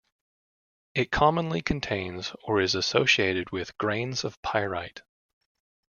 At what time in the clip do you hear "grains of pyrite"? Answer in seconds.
3.77-5.03